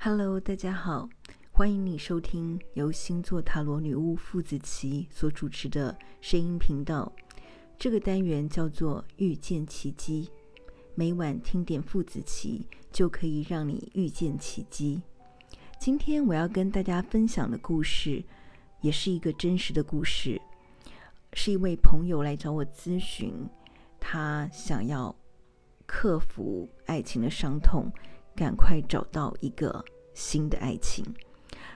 [0.00, 1.08] Hello，大家好，
[1.50, 7.12] 欢迎你收听由星座塔罗女巫傅子綺所主持的声音频道。
[7.76, 10.30] 这个单元叫做遇见奇迹，
[10.94, 15.02] 每晚听点傅子綺，就可以让你遇见奇迹。
[15.80, 18.22] 今天我要跟大家分享的故事，
[18.80, 20.40] 也是一个真实的故事，
[21.32, 23.34] 是一位朋友来找我咨询，
[23.98, 25.12] 他想要
[25.86, 27.90] 克服爱情的伤痛。
[28.38, 29.84] 赶快找到一个
[30.14, 31.04] 新的爱情。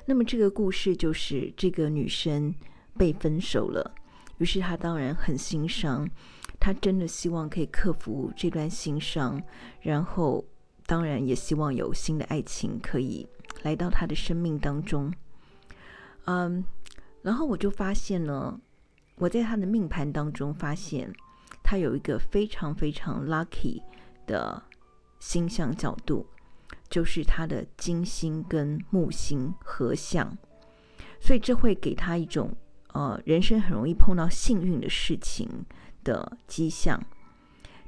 [0.07, 2.55] 那么这个故事就是这个女生
[2.97, 3.93] 被分手了，
[4.39, 6.09] 于是她当然很心伤，
[6.61, 9.43] 她真的希望可以克服这段心伤，
[9.81, 10.45] 然后
[10.87, 13.27] 当然也希望有新的爱情可以
[13.65, 15.13] 来到她的生命当中。
[16.27, 16.65] 嗯，
[17.23, 18.61] 然后我就发现呢，
[19.17, 21.13] 我在她的命盘当中发现，
[21.65, 23.83] 她有一个非常非常 lucky
[24.29, 24.63] 的
[25.19, 26.25] 星象角度。
[26.93, 30.37] 就是他的金星跟木星合相，
[31.19, 32.55] 所以这会给他一种
[32.93, 35.49] 呃人生很容易碰到幸运的事情
[36.05, 37.03] 的迹象。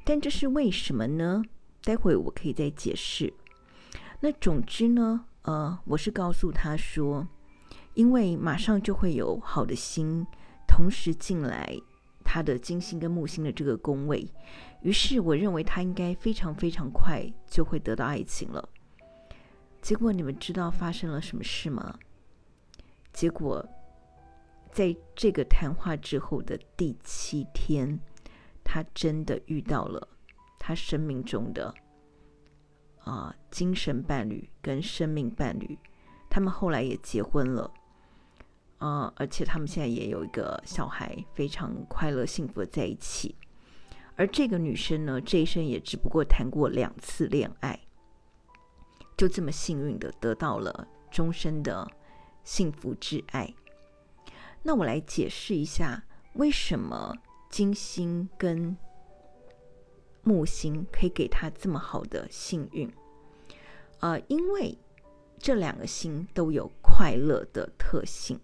[0.06, 1.42] 但这是为什么呢？
[1.82, 3.30] 待会我可以再解释。
[4.20, 7.28] 那总之呢，呃，我是告诉他说，
[7.92, 10.26] 因为马上就会有好的星
[10.66, 11.78] 同时进来
[12.24, 14.26] 他的金星跟木星的这个宫位，
[14.80, 18.66] 于是我认为他应该非常非常快就会得到爱情了。
[19.84, 21.98] 结果你们知道发生了什么事吗？
[23.12, 23.62] 结果，
[24.72, 28.00] 在这个谈话之后的第七天，
[28.64, 30.08] 他真的遇到了
[30.58, 31.74] 他生命中的
[33.00, 35.78] 啊、精神伴侣跟生命伴侣，
[36.30, 37.70] 他们后来也结婚了
[38.78, 43.36] 啊、而且他们现在也有一个小孩，非常快乐幸福的在一起。
[44.16, 47.78] 而这个女生呢，这一生也只不过谈过两次恋爱。
[49.16, 51.88] 就这么幸运的得到了终身的
[52.42, 53.52] 幸福之爱。
[54.62, 57.16] 那我来解释一下，为什么
[57.50, 58.76] 金星跟
[60.22, 62.90] 木星可以给他这么好的幸运？
[64.00, 64.76] 呃，因为
[65.38, 68.40] 这两个星都有快乐的特性。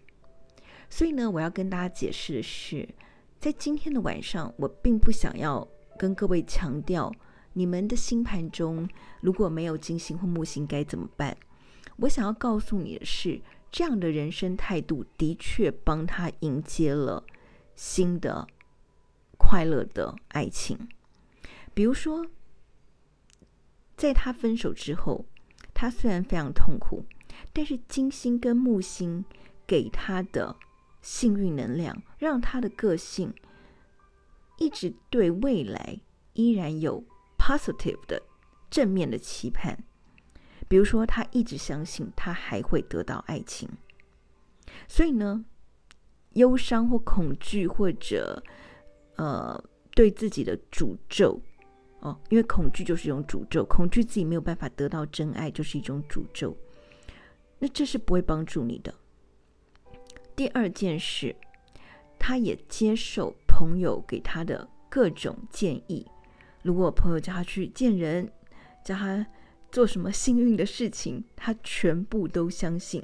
[0.89, 2.89] 所以呢，我要跟大家解释的是，
[3.39, 5.67] 在今天的晚上，我并不想要
[5.99, 7.12] 跟各位强调。
[7.53, 8.88] 你们的星盘中
[9.21, 11.37] 如果没有金星或木星该怎么办？
[11.97, 13.41] 我想要告诉你的是，
[13.71, 17.25] 这样的人生态度的确帮他迎接了
[17.75, 18.47] 新的
[19.37, 20.88] 快乐的爱情。
[21.75, 22.27] 比如说，
[23.97, 25.27] 在他分手之后，
[25.75, 27.05] 他虽然非常痛苦，
[27.53, 29.25] 但是金星跟木星
[29.67, 30.56] 给他的
[31.03, 33.34] 幸运能量，让他的个性
[34.59, 36.00] 一直对未来
[36.32, 37.05] 依然有。
[37.50, 38.22] Positive 的
[38.71, 39.77] 正面的期盼，
[40.69, 43.69] 比如说他一直相信他还会得到爱情，
[44.87, 45.44] 所以呢，
[46.34, 48.41] 忧伤或恐惧或者
[49.16, 49.61] 呃
[49.97, 51.41] 对自己的诅咒
[51.99, 56.56] 哦，因为恐惧就是一种诅咒，恐惧自己没有办法得到真爱就是一种诅咒，
[57.59, 58.94] 那这是不会帮助你的。
[60.37, 61.34] 第二件事，
[62.17, 66.06] 他也接受朋友给他的各种建议。
[66.62, 68.31] 如果朋友叫他去见人，
[68.84, 69.26] 叫他
[69.72, 73.03] 做什么幸运的事情，他全部都相信，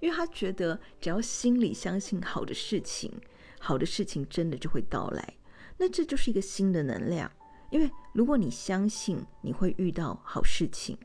[0.00, 3.10] 因为他觉得只要心里相信好的事情，
[3.58, 5.34] 好的事情真的就会到来。
[5.76, 7.28] 那这就是一个新的能量，
[7.70, 10.96] 因为如果你相信你会遇到好事情，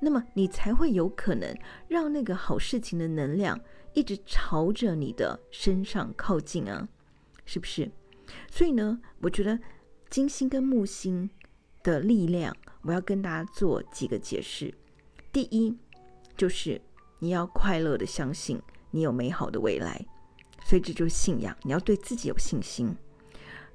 [0.00, 3.60] 那么你才会有可能让那个好事情的能量
[3.94, 6.88] 一直朝着你的身上靠近啊，
[7.44, 7.88] 是不是？
[8.50, 9.56] 所以呢，我觉得。
[10.10, 11.30] 金星跟木星
[11.84, 14.74] 的力量，我要跟大家做几个解释。
[15.30, 15.72] 第一，
[16.36, 16.80] 就是
[17.20, 18.60] 你要快乐的相信
[18.90, 20.04] 你有美好的未来，
[20.64, 22.92] 所以这就是信仰，你要对自己有信心。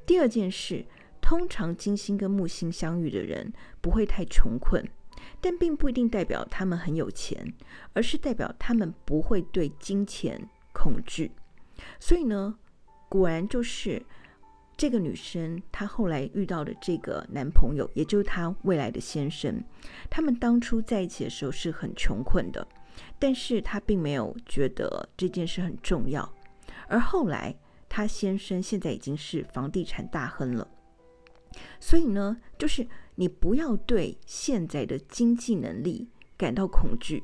[0.06, 0.85] 第二件事，
[1.22, 4.85] 通常金星跟木星相遇的人不会太穷困，
[5.40, 7.54] 但并不一定代表他们很有钱，
[7.94, 11.31] 而是代表他们不会对金钱恐惧。
[11.98, 12.59] 所以呢，
[13.07, 14.06] 果然就是。
[14.77, 19.63] 这个女生她后来遇到的这个男朋友，也就是她未来的先生，
[20.10, 22.68] 他们当初在一起的时候是很穷困的，
[23.18, 26.30] 但是她并没有觉得这件事很重要。
[26.88, 27.56] 而后来，
[27.88, 30.68] 她先生现在已经是房地产大亨了。
[31.80, 32.86] 所以呢，就是
[33.16, 37.24] 你不要对现在的经济能力感到恐惧。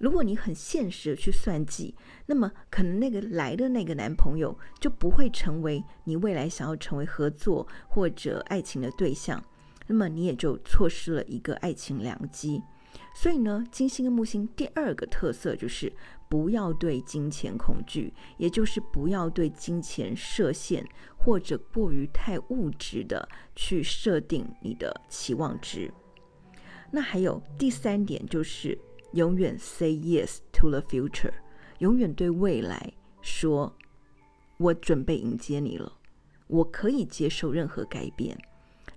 [0.00, 1.94] 如果你很现实的去算计，
[2.24, 9.44] 那么可能那个来的那个男朋友就不会成为你未来想要成为合作或者爱情的对象，
[9.86, 12.62] 那么你也就错失了一个爱情良机。
[13.14, 15.92] 所以呢，金星跟木星第二个特色就是
[16.30, 20.84] 不要对金钱恐惧，也就是不要对金钱设限，
[21.18, 25.92] 或者过于太物质的去设定你的期望值。
[26.90, 28.76] 那还有第三点就是
[29.12, 31.32] 永远 say yes to the future，
[31.78, 32.92] 永远对未来
[33.22, 33.76] 说，
[34.58, 35.92] 我准备迎接你了，
[36.46, 38.38] 我可以接受任何改变。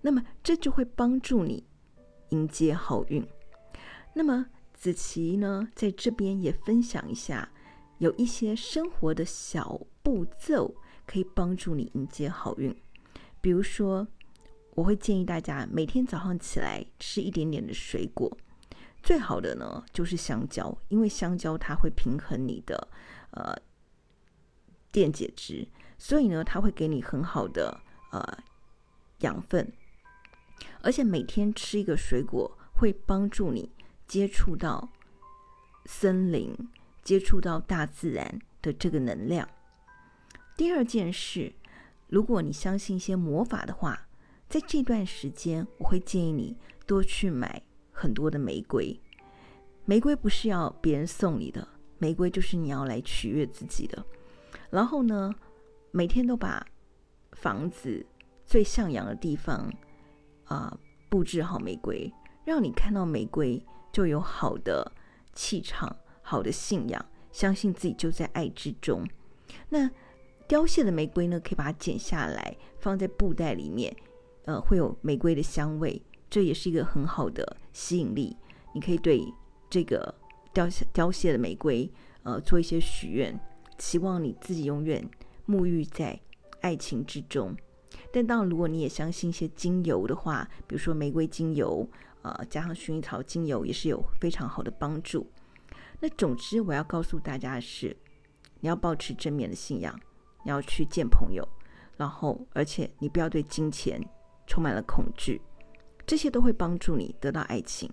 [0.01, 1.63] 那么这就会帮助你
[2.29, 3.25] 迎接好运。
[4.13, 7.49] 那么子琪呢，在这边也分享一下，
[7.99, 10.75] 有一些生活的小步骤
[11.05, 12.75] 可以帮助你迎接好运。
[13.39, 14.07] 比如说，
[14.75, 18.37] 我会建议大家每天早上起来吃一点点的水果，
[19.03, 22.87] 最好的呢就是香蕉，因为香蕉它会平衡你的
[23.31, 23.55] 呃
[24.91, 25.67] 电解质，
[25.99, 27.79] 所以呢它会给你很好的
[28.11, 28.37] 呃
[29.19, 29.71] 养分，
[30.81, 33.71] 而且每天吃一个水果会帮助你。
[34.05, 34.89] 接触到
[35.85, 36.53] 森林，
[37.01, 39.47] 接触到大自然的这个能量。
[40.55, 41.53] 第二件事，
[42.07, 44.07] 如果你相信一些魔法的话，
[44.49, 47.63] 在这段时间，我会建议你多去买
[48.03, 48.99] 很多的玫瑰。
[49.85, 51.65] 玫瑰不是要别人送你的，
[51.99, 54.05] 玫瑰就是你要来取悦自己的。
[54.69, 55.33] 然后呢，
[55.91, 56.65] 每天都把
[57.31, 58.05] 房子
[58.45, 59.71] 最向阳的地方
[60.43, 60.77] 啊、
[61.09, 62.11] 布置好玫瑰，
[62.45, 63.65] 让你看到玫瑰。
[63.93, 64.91] 就有好的
[65.33, 69.07] 气场，好的信仰，相信自己就在爱之中。
[69.69, 69.87] 那
[70.47, 73.95] 凋谢的玫瑰呢，可以把它剪下来，放在布袋里面，
[74.45, 76.01] 呃，会有玫瑰的香味，
[76.33, 78.35] 这也是一个很好的吸引力。
[78.73, 79.23] 你可以对
[79.69, 80.11] 这个
[80.51, 81.87] 凋谢凋谢的玫瑰，
[82.23, 83.39] 呃，做一些许愿，
[83.77, 85.07] 期望你自己永远
[85.47, 86.19] 沐浴在
[86.61, 87.55] 爱情之中。
[88.11, 91.87] 但当然，如果你也相信一些精油的话，比如说玫瑰精油。
[92.23, 95.29] 呃，加上薰衣草精油也是有非常好的帮助。
[95.99, 97.95] 那总之，我要告诉大家的是，
[98.61, 99.93] 你要保持正面的信仰，
[100.45, 101.45] 你要去见朋友，
[101.97, 104.01] 然后而且你不要对金钱
[104.47, 105.41] 充满了恐惧，
[106.05, 107.89] 这些都会帮助你得到爱情。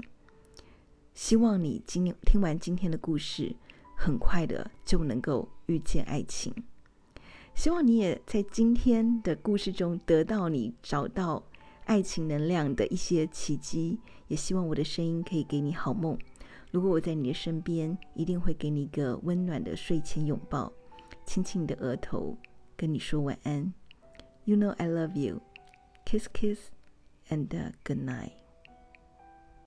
[1.15, 3.55] 希望你今天听完今天的故事，
[3.97, 6.55] 很快的就能够遇见爱情。
[7.55, 11.45] 希望你也在今天的故事中得到你找到。
[11.87, 13.99] 爱情能量的一些奇迹，
[14.29, 16.17] 也希望我的声音可以给你好梦。
[16.71, 20.73] 如果我在你的身边，一定会给你一个温暖的睡前拥抱，
[21.27, 22.39] 亲亲你的额头，
[22.77, 23.75] 跟你说晚安。
[24.45, 25.41] You know I love you.
[26.07, 26.69] Kiss, kiss,
[27.31, 28.40] and uh, good night.